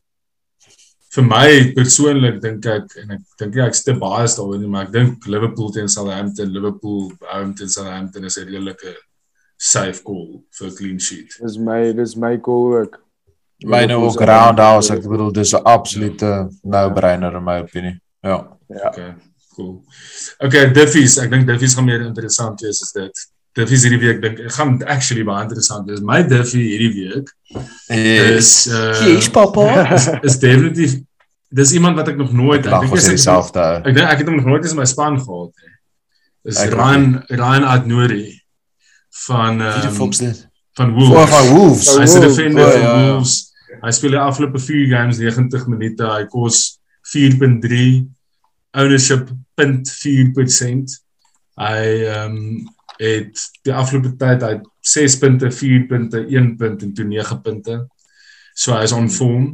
[1.16, 4.86] Vir my persoonlik dink ek en ek dink nie ek's te baie daaroor nie, maar
[4.86, 8.94] ek dink Liverpool teen Southampton, Liverpool home teen Southampton is 'n redelike
[9.58, 11.36] safe call vir 'n clean sheet.
[11.40, 13.02] Dis my dis my goal ook.
[13.64, 18.00] Myne ook roundhouse, ek bedoel dis 'n absolute no-brainer in my opinie.
[18.22, 18.58] Ja.
[18.68, 18.88] Ja.
[18.88, 19.14] Okay,
[19.56, 19.80] cool.
[20.44, 23.24] Okay, Diffies, ek dink Diffies gaan meer interessant wees as dit.
[23.56, 26.02] Diffies hierdie week dink ek gaan actually baie interessant wees.
[26.04, 27.30] My Diffie hierdie week
[27.96, 29.66] is uh Yes, papa.
[29.96, 30.98] is, is definitief
[31.56, 33.62] dis iemand wat ek nog nooit ek was is dieselfde.
[33.62, 33.80] ou.
[33.88, 35.72] Ek dink ek het hom nog nooit eens in my span gehad nie.
[36.52, 38.26] Is Ek Ryan Ryan Adnori
[39.26, 40.42] van dit?
[40.76, 41.30] van Wolves.
[41.32, 41.86] van Wolves.
[41.94, 43.12] Van Hy's 'n defender o, van ja, ja.
[43.14, 43.52] Wolves.
[43.82, 46.04] Hy speel die afgelope 4 games 90 minute.
[46.04, 46.78] Hy kos
[47.14, 48.04] 4.3
[48.76, 49.28] ownership
[49.60, 50.96] 0.4%.
[51.56, 56.82] Hy ehm um, het die afgelope tyd hy het 6 punte, 4 punte, 1 punt
[56.82, 57.74] en toe 9 punte.
[58.56, 59.50] So hy is on form.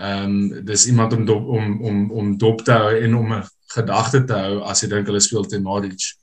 [0.00, 3.44] Ehm um, dis iemand om dop, om om om dop te hou en om 'n
[3.74, 6.14] gedagte te hou as jy dink hulle speel teen Norwich.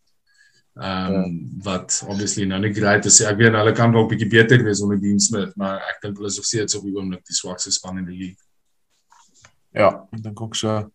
[0.81, 3.21] Ehm um, wat obviously nou nie great is.
[3.21, 6.29] Ek weet hulle kan dalk bietjie beter wees onder Dean Smith, maar ek dink hulle
[6.31, 8.50] is nog steeds op die oomblik die swakste span in die league.
[9.73, 10.91] Ja, ek dink ook so.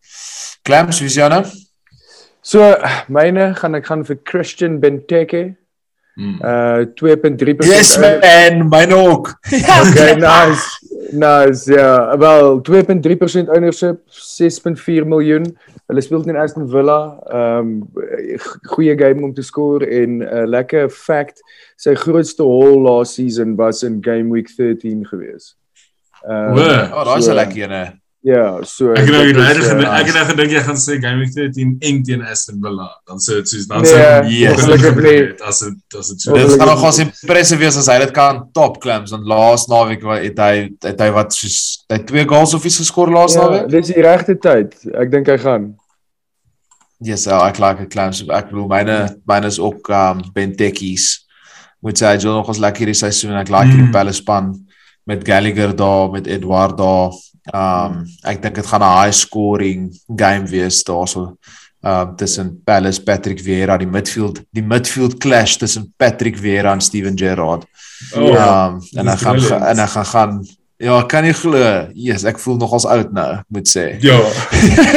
[0.63, 1.43] Clams, nou?
[2.41, 2.63] So
[3.11, 5.55] myne gaan ek gaan vir Christian Benteke.
[6.17, 6.39] Mm.
[6.41, 7.65] Uh 2.3%.
[7.69, 9.33] Yes man, myne ook.
[9.81, 10.65] Okay, nice.
[11.11, 11.71] Nice.
[11.71, 15.45] Ja, wel 2.3% ownership, 6.4 miljoen.
[15.87, 17.19] Hulle speel teen Aston Villa.
[17.31, 21.39] Ehm um, goeie game om te score en 'n uh, lekker fact,
[21.77, 25.55] sy grootste haul last season was in game week 13 gewees.
[26.27, 27.85] Ehm O, Oh, daai is 'n lekker ene.
[28.27, 30.79] Ja, so Ek het nou is, regtig uh, gedink ek het nou gedink jy gaan
[30.81, 32.87] sê game week 13 eng teen Aston Villa.
[33.07, 35.21] Dan sou dit soos dan Nee, sou ongelukkig nie.
[35.47, 36.33] as dit as dit so.
[36.35, 40.03] Dit gaan nog ons impressive wees as hy dit kan top clams want laas naweek
[40.03, 40.53] wa- het hy
[40.89, 41.59] het hy wat soos
[41.93, 43.69] hy twee goals of iets geskor laas Ja, naweek.
[43.77, 44.75] dis die regte tyd.
[44.97, 45.69] Ek dink hy gaan.
[46.99, 48.23] Yes, ja, ek like die clams.
[48.27, 48.97] Ek bedoel myne
[49.29, 51.07] myne is ook um Bentekkies.
[51.85, 53.75] Moet sê hy doen nog ons lekker hierdie seisoen en ek like Mm.
[53.77, 54.51] hierdie Palace span
[55.07, 57.13] met Gallagher daar, met Edward daar.
[57.53, 61.37] Um ek dink dit gaan 'n high scoring game wees daarso.
[61.83, 67.17] Um tussen Palace, Patrick Vieira, die midfield, die midfield clash tussen Patrick Vieira en Steven
[67.17, 67.65] Gerrard.
[68.15, 68.33] Oh.
[68.33, 71.59] Um en Dis gaan en hy gaan gaan Ja, kan jy glo?
[71.97, 73.95] Yes, ek voel nogals oud nou, moet sê.
[74.03, 74.19] Ja.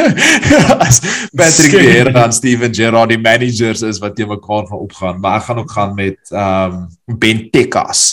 [0.85, 0.99] As
[1.33, 1.73] Patrick.
[1.73, 5.63] Vieira en Steven Gerrard die managers is wat teen mekaar gaan opgaan, maar ek gaan
[5.63, 6.83] ook gaan met um
[7.17, 8.03] Ben Tekkas.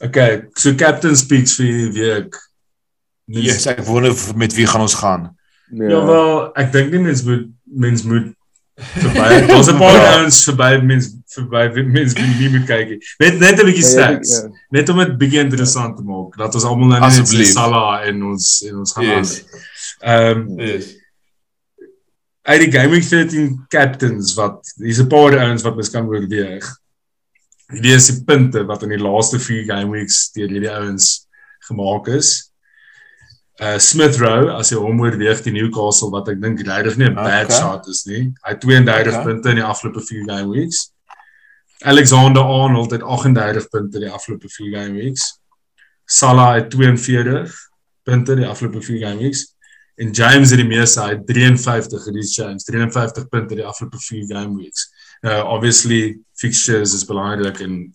[0.00, 2.38] Okay, so captain speaks vir hierdie week.
[3.30, 5.28] Mens- Yes, ek wonder met wie gaan ons gaan.
[5.70, 5.88] Ja.
[5.88, 8.32] Ja, wel, ek dink nie mens moet mens moet
[8.76, 9.28] verby.
[9.50, 10.16] Daar's 'n paar Ja.
[10.18, 12.98] ouens verby mens verby mens moet nie moet kyk nie.
[13.22, 14.32] Net net 'n bietjie Ja, ja, stats.
[14.42, 14.48] ja.
[14.70, 16.36] Net om dit bietjie interessant te maak.
[16.36, 17.52] Dat ons almal nou net Asseblief.
[17.52, 19.44] Salah en ons en ons gaan Yes.
[20.00, 20.48] aan.
[20.48, 20.96] Ehm Yes.
[22.42, 26.66] uit die Gaming 13 captains wat hier's 'n paar ouens wat mens kan oorweeg.
[27.72, 31.26] Hierdie is die punte wat in die laaste 4 game weeks deur hierdie ouens
[31.68, 32.49] gemaak is.
[33.60, 37.14] Uh Smith Rowe as jy hom oorweeg die Newcastle wat ek dink regtig nie 'n
[37.14, 37.58] bad Okay.
[37.60, 38.32] shot is nie.
[38.44, 39.24] Hy het 32 Okay.
[39.24, 40.92] punte in die afgelope 4 game weeks.
[41.84, 45.38] Alexander Arnold het 38 punte die afgelope 4 game weeks.
[46.06, 47.52] Salah het 42
[48.04, 49.54] punte die afgelope 4 game weeks.
[49.96, 54.26] En James het die meeste, hy het 53 Reece James, 53 punte die afgelope 4
[54.26, 54.88] game weeks.
[55.22, 57.94] Nou obviously fixtures is belangrik en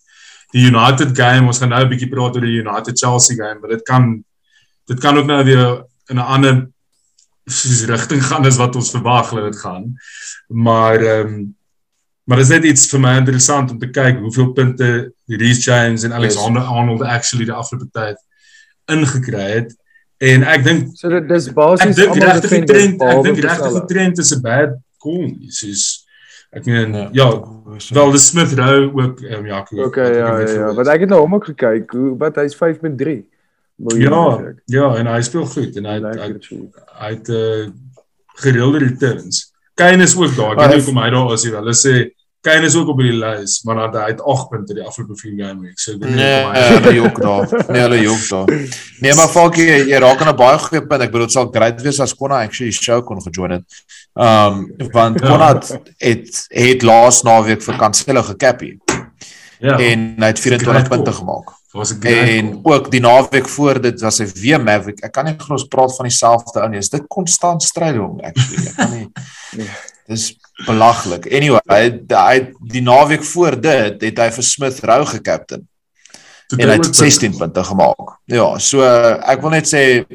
[0.54, 3.69] die United game, ons gaan nou 'n bietjie praat oor die United Chelsea game, maar
[3.69, 4.23] dit kan
[4.86, 6.67] dit kan ook nou weer in 'n ander
[7.45, 9.93] soos rigting gaan as wat ons verwag hulle dit gaan.
[10.48, 11.56] Maar ehm um,
[12.26, 16.04] maar dit is net iets vir my interessant om te kyk hoeveel punte Reece James
[16.04, 18.17] en Alexander Arnold actually die afgelope tyd
[18.89, 19.76] ingekry het.
[20.17, 23.78] En ek dink So dit dis basies ek dink regtig die trend, ek dink regtig
[23.78, 25.30] die trend is 'n bad call.
[25.50, 26.08] Soos
[26.52, 27.10] ek meen Ja.
[27.12, 27.30] ja,
[27.93, 30.74] wel die Smith Rowe ook ehm um, ja, Okay, ja, ja, ja.
[30.74, 31.91] Want ek het na hom ook gekyk.
[31.91, 33.21] Hoe wat hy's 5.3
[33.77, 34.39] Ja,
[34.71, 36.59] ja, en hy speel goed en hy hy, Lekker chief.
[36.99, 37.65] hy het uh,
[38.39, 39.51] gereelde returns.
[39.75, 40.53] Kane is ook daar.
[40.53, 41.51] Ek Ah, weet nie hy- hoekom hy daar is nie.
[41.51, 41.95] Hulle sê
[42.45, 45.33] Kane is ook op die lys, maar dan hy het 8 punte die afgelope 4
[45.39, 45.83] game weeks.
[45.83, 47.47] So ek nie Nee, hy hulle jok daar.
[47.73, 48.51] Nee, hulle jok daar.
[49.01, 51.01] Nee, maar Falkie, jy, jy raak aan 'n baie goeie punt.
[51.01, 53.63] Ek bedoel dit sal great wees as Konna actually die show kon gejoin het.
[54.15, 55.27] Um want Ja.
[55.27, 58.77] Konna het het, het laas naweek vir Cancelo gekappie
[59.59, 59.75] Ja.
[59.79, 60.97] en hy het 24 Great call.
[60.97, 61.49] punte gemaak.
[61.75, 62.73] Was 'n En call.
[62.73, 65.03] ook die naweek voor dit was hy weer Maverick.
[65.03, 66.79] Ek kan nie glo ons praat van dieselfde ou nie.
[66.79, 68.67] Is dit konstant stryd hom actually?
[68.67, 69.09] Ek kan nie.
[70.07, 70.35] Dis
[70.65, 71.25] belaglik.
[71.33, 75.65] Anyway, hy, hy die naweek voor dit het hy vir Smith Rowe gekaptein
[76.57, 78.19] en hy het 16 punte gemaak.
[78.29, 80.05] Ja, so ek wil net sê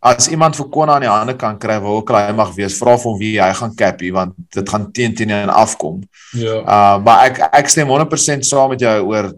[0.00, 2.78] as iemand vir Konna aan die hande kan kry waar ook al hy mag wees,
[2.78, 6.00] vra vir hom wie hy gaan cappie want dit gaan teen teen en afkom.
[6.38, 6.60] Ja.
[6.62, 9.32] Uh maar ek ek stem 100% saam met jou oor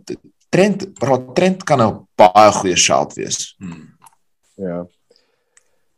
[0.52, 3.54] Trent, bro, Trent kan 'n baie goeie shout wees.
[3.58, 3.88] Hmm.
[4.60, 4.82] Ja.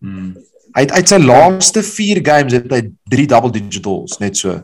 [0.01, 0.35] Hmm.
[0.75, 4.61] Hy het uit sy laaste 4 games het hy 3 double digitals net so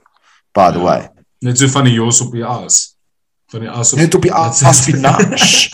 [0.54, 0.84] by the Ja.
[0.84, 1.08] way.
[1.40, 2.96] Net so van die Jos op die as.
[3.50, 5.68] Van die as op Net op die Dit is- aspinash.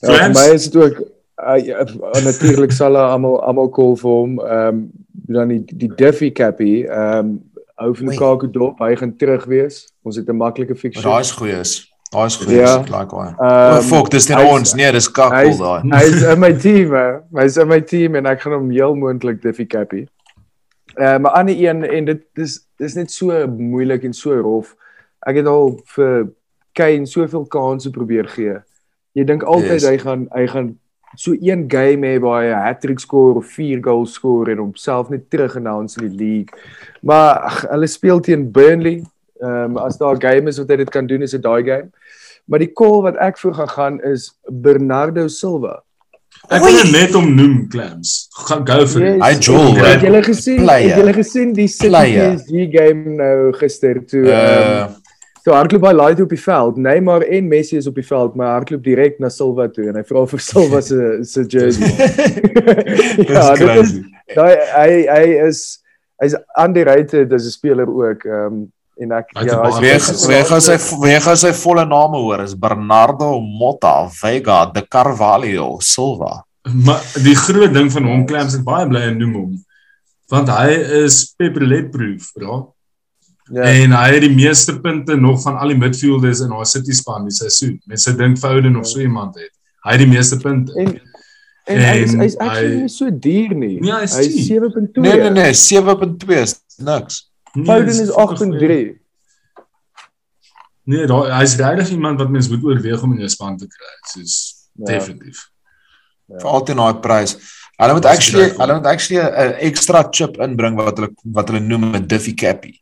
[0.00, 0.98] Ja, vir my is dit ook
[1.42, 1.84] uh, ja,
[2.24, 4.38] natuurlik sal almal almal call vir hom.
[4.40, 4.90] Ehm um,
[5.28, 7.47] dan die die Duffy Cappy, ehm um,
[7.80, 8.14] ou van Oei.
[8.16, 9.86] Lukaku dop, hy gaan terug wees.
[10.02, 11.08] Ons het 'n maklike fixture.
[11.08, 11.92] daai is goeie is.
[12.12, 12.56] Daai is goeie.
[12.60, 12.80] Ja.
[12.80, 13.34] Ek like daai.
[13.38, 14.74] Ehm, Oh fuck, dis hy's- ons.
[14.74, 15.82] Nee, dis kakkel Hy's daai.
[15.98, 17.20] hy's in my team, hè.
[17.34, 20.06] Hy's in my team en ek gaan hom heel moontlik Duffy Cappy.
[20.96, 24.74] Eh uh, maar ander een en dit dis dis net so moeilik en so rof.
[25.26, 26.28] Ek het al vir
[26.72, 28.56] Kane soveel kansse probeer gee.
[29.12, 29.84] Jy dink altyd Yes.
[29.86, 30.78] hy gaan hy gaan
[31.16, 35.08] so een game hê waar hy 'n hattrick score of 4 goals score en homself
[35.08, 36.52] net terug announce in die league.
[37.02, 39.02] Maar ag, hulle speel teen Burnley.
[39.40, 41.62] Ehm um, as daar 'n game is wat hy dit kan doen is dit daai
[41.64, 41.90] game.
[42.46, 45.82] Maar die call wat ek voor gaan gaan is Bernardo Silva.
[46.48, 48.28] Ek wil hom net om noem Clams.
[48.46, 49.22] Gaan go vir Yes.
[49.22, 49.84] Hy Joel, Ja.
[49.84, 50.62] Het julle gesien?
[50.62, 50.88] Player.
[50.88, 51.88] Het julle gesien die City.
[51.90, 54.97] PSG game nou gister toe ehm Uh um,
[55.48, 56.78] toe hardloop hy live op die veld.
[56.84, 59.98] Neymar en Messi is op die veld, maar hy hardloop direk na Silva toe en
[59.98, 61.92] hy vra vir Silva se se jersey.
[63.32, 63.94] ja, dit is
[64.34, 65.62] daai hy hy is
[66.22, 68.26] hy's underrated as 'n speler ook.
[68.28, 68.66] Ehm um,
[68.98, 72.42] en ek het ja, Weer Dis- weer gaan sy weer gaan sy volle name hoor
[72.42, 76.42] is Bernardo Motta Vega de Carvalho Silva.
[76.66, 79.52] Maar die groot ding van hom Clams ek baie bly en noem hom.
[80.28, 82.58] Want hy is Pepperlet proof, bro.
[83.52, 83.62] Ja.
[83.62, 87.24] En hy het die meeste punte nog van al die midfielders in haar City span
[87.28, 87.80] die seisoen.
[87.86, 89.50] Mense dink Foden of so iemand het.
[89.84, 90.72] Hy het die meeste punte.
[90.74, 91.00] En
[91.64, 93.80] en hy is En hy's actually hy- nie so duur nie.
[93.80, 94.62] Nee, hy is hy's cheap.
[94.72, 95.00] 7.2.
[95.00, 97.30] Nee nee nee 7.2 is niks.
[97.54, 98.94] Nee, Foden is fucking goeie.
[98.94, 98.96] 8.3.
[100.88, 103.94] Nee, daar hy's regtig iemand wat mens moet oorweeg om in jou span te kry.
[104.12, 104.36] Soos
[104.78, 104.84] Ja.
[104.94, 105.48] definitief.
[106.28, 107.32] vir altyd daai prys.
[107.80, 111.94] Hulle moet actually hulle moet actually 'n extra chip inbring wat hulle wat hulle noem
[111.96, 112.74] 'n Diffie Cappy.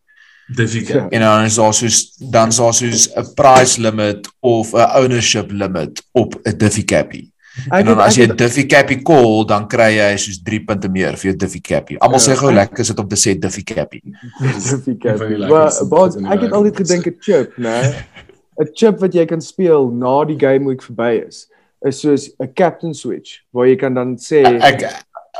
[0.54, 1.10] Difficult.
[1.12, 5.50] En dan is daar soos dan is daar soos 'n price limit of 'n ownership
[5.50, 7.30] limit op 'n Diffie Cappy.
[7.70, 10.60] Ek En dan het- as jy 'n Diffie Cappy call, dan kry jy soos 3
[10.64, 11.96] punte meer vir jou Diffie Cappy.
[11.98, 12.32] Almal Ja.
[12.32, 14.00] sê gou lekker is dit om te sê Diffie Cappy.
[14.40, 17.94] Diffie die Maar die ek het altyd gedink 'n chip, né?
[18.60, 21.48] 'n Chip wat jy kan speel na die game week verby is,
[21.84, 24.80] is soos 'n captain switch waar jy kan dan sê, Ek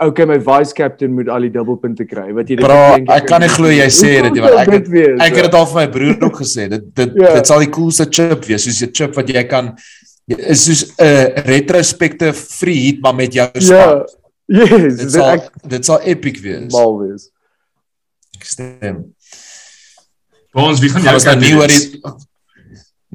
[0.00, 2.32] okay, my vice captain moet al die dubbelpunte kry.
[2.32, 4.88] Wat jy Bro, dink ek kan nie glo jy sê dit nie, want ek het-
[4.88, 5.20] weet.
[5.20, 6.68] ek het dit al vir my broer ook gesê.
[6.70, 7.34] Dit dit Ja.
[7.34, 9.74] dit sal die coolste chip wees, soos 'n chip wat jy kan
[10.28, 13.60] is soos 'n retrospective free hit maar met jou Ja.
[13.60, 14.04] span.
[14.48, 16.72] Yes, Dit sal ek dit sal epic wees.
[16.72, 17.30] mal wees.
[18.36, 19.14] Ek stem.
[20.54, 21.90] Ons wie gaan jou nou nie captain oor wees?
[21.90, 22.00] die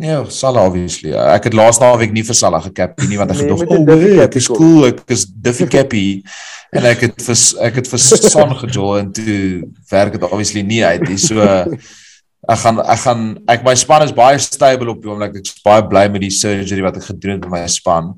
[0.02, 1.12] Nee, Salah obviously.
[1.14, 3.86] Ek het laas naweek nie vir Salah gekap nie want ek Nee, gedog, "O, oh,
[3.86, 6.24] Cappy ek is kom." cool, ek is Diffie Cappy."
[6.72, 7.36] En ek het vir
[7.68, 11.18] ek het vir Son gejol en toe werk dit obviously nie uit nie.
[11.20, 15.36] So ek gaan ek gaan ek my span is baie stable op die oomblik.
[15.36, 18.14] Ek is baie bly met die surgery wat ek gedoen het met my span.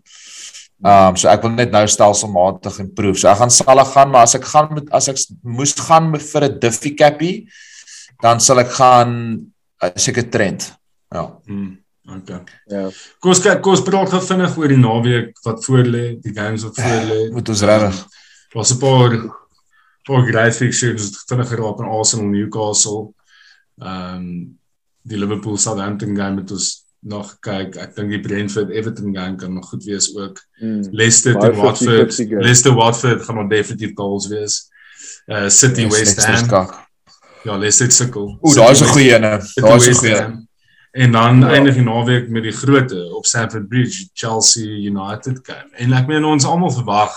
[0.86, 3.18] Um so ek wil net nou stelselmatig improve.
[3.18, 6.48] So ek gaan Salah gaan, maar as ek gaan met as ek moes gaan vir
[6.48, 7.34] 'n Diffie Cappy,
[8.22, 9.18] dan sal ek gaan
[9.82, 10.70] uh, seker Trent.
[11.14, 11.28] Ja.
[11.46, 11.78] Hmm,
[12.10, 12.42] okay.
[12.72, 12.88] Ja.
[13.22, 16.34] Kom ons kyk, kom ons praat gou vinnig oor die naweek wat voor lê, die
[16.34, 17.22] games wat voor lê.
[17.36, 18.04] Moet ons regtig
[18.54, 19.12] Daar's 'n paar
[20.04, 23.14] paar great fixtures wat vinnig geraak aan Arsenal Newcastle.
[23.78, 24.60] Ehm um,
[25.02, 27.76] die Liverpool Southampton game het ons nog kyk.
[27.76, 30.40] Ek dink die Brentford Everton game kan nog goed wees ook.
[30.62, 30.88] Mm.
[30.92, 32.14] Leicester teen Watford.
[32.14, 32.44] 50-50 game.
[32.44, 34.70] Leicester Watford gaan nog definitief goals wees.
[35.28, 36.70] Uh City Yes, West Ham.
[37.44, 38.38] Ja, Leicester sukkel.
[38.42, 40.48] Ooh, daai is 'n goeie Daai is 'n goeie.
[40.94, 41.50] En dan Ja.
[41.58, 45.70] eindig die naweek met die grootte op Stamford Bridge, Chelsea United game.
[45.82, 47.16] En ek meen ons almal verwag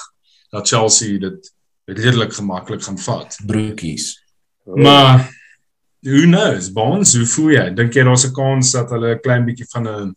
[0.51, 1.51] dat Chelsea dit
[1.85, 3.37] redelik gemaklik gaan vat.
[3.47, 4.23] Broekies.
[4.65, 5.29] Maar
[6.01, 6.71] who knows?
[6.73, 7.67] Bonds, hoe voel jy?
[7.75, 10.17] Dink jy daar's 'n kans dat hulle 'n klein bietjie van 'n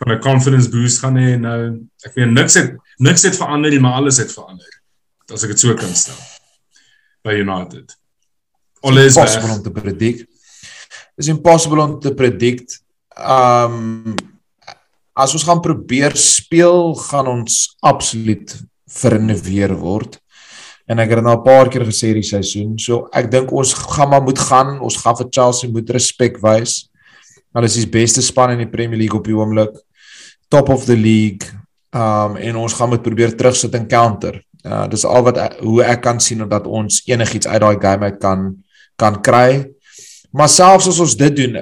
[0.00, 1.86] van 'n confidence boost gaan hê nou?
[2.04, 4.80] Ek meen niks het niks het verander nie, maar alles het verander.
[5.32, 6.14] As ek dit so kan stel.
[7.22, 7.96] By United.
[8.80, 9.56] Alles impossible weg.
[9.56, 10.26] om te predict.
[11.20, 12.80] Is impossible om te predict.
[13.20, 14.14] um,
[15.12, 18.54] as ons gaan probeer speel, gaan ons absoluut
[18.90, 20.16] vernuweer word.
[20.90, 22.78] En ek het dit nou 'n paar keer gesê hierdie seisoen.
[22.78, 24.80] So ek dink ons gaan maar moet gaan.
[24.80, 26.88] Ons gaan vir Chelsea moet respek wys.
[27.54, 29.76] Hulle is die beste span in die Premier League op die oomblik.
[30.48, 31.46] Top of the league.
[31.92, 34.42] Um en ons gaan moet probeer terugsit en counter.
[34.64, 38.04] Uh dis al wat ek, hoe ek kan sien dat ons enigiets uit daai game
[38.04, 38.64] uit kan
[38.96, 39.70] kan kry.
[40.30, 41.58] Maar selfs as ons dit doen,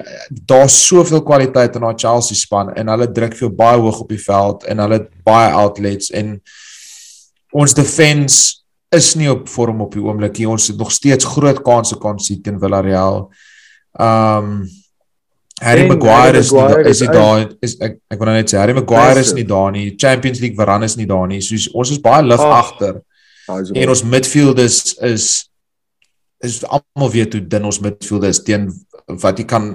[0.49, 4.21] daar's soveel kwaliteit in daai Chelsea span en hulle druk veel baie hoog op die
[4.21, 6.35] veld en hulle het baie outlets en
[7.57, 8.59] ons defense
[8.93, 10.49] is nie op vorm op die oomblik nie.
[10.49, 13.27] Ons het nog steeds groot kanse kan sien teen Villarreal.
[14.01, 14.53] Um
[15.59, 18.77] Harry Maguire is nie is nie daar is ek ek wil nou net sê Harry
[18.77, 19.91] Maguire is nie daar nie.
[19.99, 21.41] Champions League Varane is nie daar nie.
[21.43, 23.01] So ons is baie lig agter.
[23.49, 25.29] En ons midfielders is is
[26.65, 28.69] almal weet hoe dun ons midfielders teen
[29.23, 29.71] wat jy kan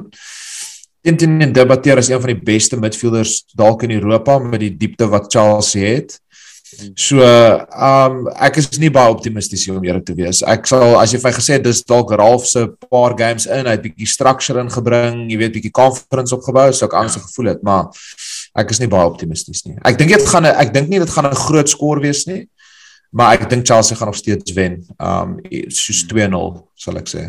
[1.03, 5.09] teen teen debatteer as een van die beste midfielders dalk in Europa met die diepte
[5.11, 6.19] wat Charles het.
[6.97, 10.41] So, ehm um, ek is nie baie optimisties om eerlik te wees.
[10.49, 13.75] Ek sal as jy vir my gesê dis dalk Ralph se paar games in, hy
[13.75, 17.91] het bietjie structure ingebring, jy weet bietjie confidence opgebou, so ek anders gevoel het, maar
[18.57, 19.77] ek is nie baie optimisties nie.
[19.85, 22.47] Ek dink dit gaan ek dink nie dit gaan 'n groot skoor wees nie.
[23.13, 24.79] Maar ek dink Chelsea gaan nog steeds wen.
[24.97, 25.37] Um
[25.69, 26.43] soos 2-0
[26.85, 27.23] sal ek sê.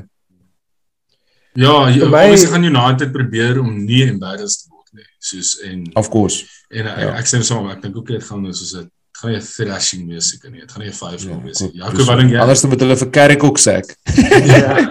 [1.55, 5.09] Ja, ons gaan United probeer om nie embarrassed te word nie.
[5.23, 6.49] Soos en Of course.
[6.73, 7.13] En ja.
[7.19, 10.31] ek sê saam, ek dink ook dit gaan soos dit gaan nie 'n thrashing wees
[10.33, 10.61] seker nie.
[10.61, 11.71] Dit gaan nie 'n 5-0 ja, wees nie.
[11.79, 12.41] Jakob, wat dink jy?
[12.41, 13.77] Anders moet hulle vir Carrick ook sê.
[14.57, 14.89] ja.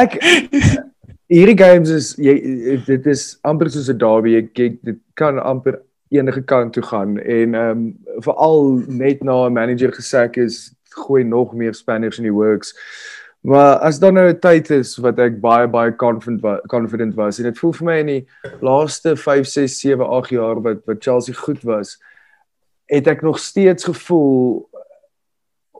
[0.00, 0.18] Ek
[1.36, 2.34] hierdie games is jy
[2.86, 4.34] dit is amper soos 'n derby.
[4.40, 5.82] Jy dit kan amper
[6.12, 11.24] enige kant toe gaan en ehm um, veral net na 'n manager gesak is gooi
[11.24, 12.74] nog meer spanners in die works.
[13.40, 17.38] Maar as dan nou 'n tyd is wat ek baie baie confident was, confident was
[17.38, 18.26] en dit voel vir my in die
[18.60, 21.98] laaste 5 6 7 8 jaar wat wat Chelsea goed was,
[22.86, 24.68] het ek nog steeds gevoel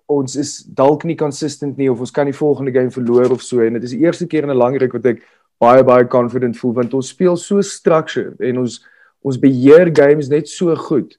[0.06, 3.60] ons is dalk nie consistent nie of ons kan die volgende game verloor of so
[3.60, 5.22] en dit is die eerste keer in 'n lang ruk wat ek
[5.60, 8.80] baie baie confident voel want ons speel so structured en ons
[9.22, 11.16] ons beheer games net so goed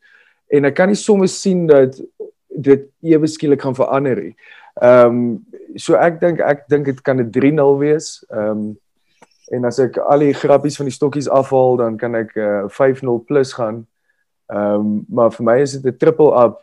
[0.53, 1.97] en ek kan nie soms sien dat
[2.53, 4.35] dit ewe skielik gaan verander nie.
[4.81, 8.25] Ehm um, so ek dink ek dink dit kan 'n 3-0 wees.
[8.29, 8.77] Ehm um,
[9.53, 13.25] en as ek al die grappies van die stokkies afhaal dan kan ek uh, 5-0
[13.27, 13.85] plus gaan.
[14.53, 16.61] Ehm um, maar vir my is dit 'n triple up.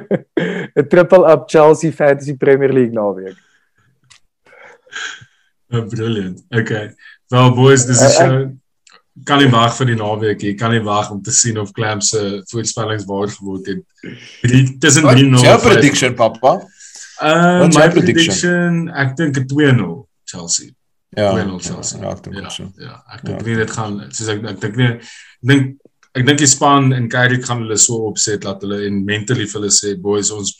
[0.76, 3.36] 'n triple up Chelsea Fantasy Premier League naweek.
[5.72, 6.44] Oh, brilliant.
[6.54, 6.94] Okay.
[7.30, 8.32] Well boys, dis 'n show.
[8.32, 8.48] Uh,
[9.24, 10.54] kan nie wag vir die naweek nie.
[10.58, 13.82] Kan nie wag om te sien of Clam se voorspellings waar geword het.
[14.42, 15.40] Dit tussen 3-0.
[15.44, 16.58] Jou prediction papa?
[17.22, 20.74] Uh my prediction, ek dink 'n 2-0 Chelsea.
[21.16, 21.32] Ja.
[21.32, 22.00] 2-0 Chelsea.
[22.00, 22.68] Ja, ek dink ja, so.
[22.76, 23.46] Ja, ek dink ja.
[23.46, 24.90] nie dit gaan soos ek ek dink nie
[25.40, 25.76] dink
[26.16, 29.60] ek dink die span en Kyrie gaan hulle so opset dat hulle en mentally vir
[29.60, 30.52] hulle sê boys ons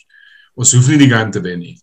[0.57, 1.75] ons hoef nie die game te wen nie.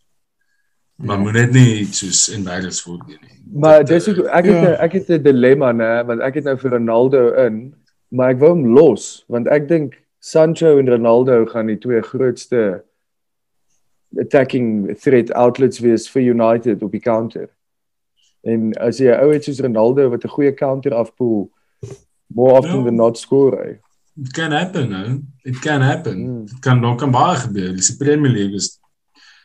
[0.96, 1.22] Maar ja.
[1.22, 3.18] moet net nie soos in beide voort nie.
[3.52, 4.72] Maar dis ook ek het ja.
[4.86, 7.74] ek het 'n dilemma nê want ek het nou vir Ronaldo in,
[8.08, 12.84] maar ek wou hom los want ek dink Sancho en Ronaldo gaan die twee grootste
[14.20, 17.48] attacking threat outlets wees vir United op die counter.
[18.44, 21.50] En as jy ou het soos Ronaldo wat 'n goeie counter afpool
[22.26, 22.84] more often no.
[22.84, 23.80] than not score.
[24.16, 25.20] It can happen, no?
[25.42, 26.18] It can happen.
[26.18, 26.46] Mm.
[26.46, 27.74] Dit kan nog kan baie gebeur.
[27.74, 28.80] Die Premier League is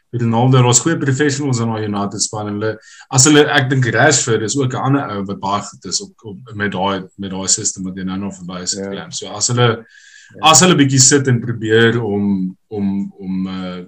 [0.09, 2.71] met Ronaldo was goeie professionals in daai United span en hulle
[3.13, 6.13] as hulle ek dink Rashford is ook 'n ander ou wat baie goed is op,
[6.23, 8.73] op met daai met daai system wat jy nou nog verby is.
[8.73, 9.09] Yeah.
[9.09, 10.49] So as hulle yeah.
[10.51, 13.85] as hulle bietjie sit en probeer om om om uh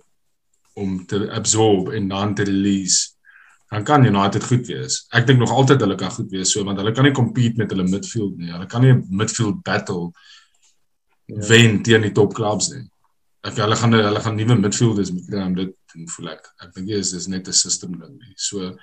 [0.73, 3.11] om te absorb en dan te release
[3.71, 5.05] dan kan United goed wees.
[5.11, 7.71] Ek dink nog altyd hulle kan goed wees so want hulle kan nie compete met
[7.71, 8.51] hulle midfield nie.
[8.51, 10.11] Hulle kan nie 'n midfield battle
[11.25, 11.47] yeah.
[11.49, 12.91] wen teen die top clubs nie
[13.47, 15.73] ek hulle gaan hulle gaan nuwe midfielders moet kry om dit
[16.15, 16.51] voel ek.
[16.61, 18.35] Ek dink dit is net 'n system ding nie.
[18.35, 18.75] So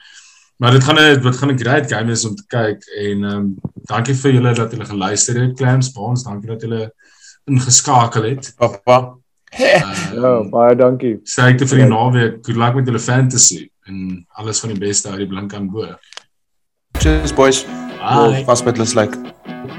[0.58, 3.36] maar dit gaan 'n wat gaan 'n great game is om te kyk en ehm
[3.36, 3.56] um,
[3.86, 6.92] dankie vir julle dat julle geluister het Clams Baans, dankie dat julle
[7.46, 8.52] ingeskakel het.
[8.56, 9.16] Papa.
[9.58, 11.20] Uh, ja, baie dankie.
[11.24, 12.44] Sterkte vir die naweek.
[12.44, 15.96] Good luck met julle fantasy en alles van die beste uit die blink aan bo.
[16.98, 17.64] Cheers boys.
[17.98, 18.44] Bye.
[18.44, 19.77] Pas met hulle like.